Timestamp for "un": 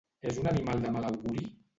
0.43-0.47